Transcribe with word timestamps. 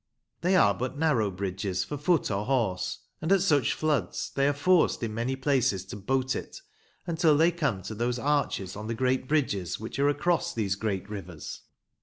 They 0.41 0.55
are 0.55 0.73
but 0.73 0.97
narrow 0.97 1.29
bridges, 1.29 1.83
for 1.83 1.95
foot 1.95 2.31
or 2.31 2.47
horse, 2.47 3.01
and 3.21 3.31
at 3.31 3.41
such 3.43 3.73
floods 3.75 4.31
they 4.33 4.47
are 4.47 4.53
forced 4.53 5.03
in 5.03 5.13
many 5.13 5.35
places 5.35 5.85
to 5.85 5.95
boat 5.95 6.35
it, 6.35 6.59
until 7.05 7.37
they 7.37 7.51
come 7.51 7.83
to 7.83 7.93
those 7.93 8.17
arches 8.17 8.75
on 8.75 8.87
the 8.87 8.95
great 8.95 9.27
bridges 9.27 9.79
which 9.79 9.99
are 9.99 10.09
across 10.09 10.55
these 10.55 10.73
great 10.73 11.07
rivers. 11.07 11.61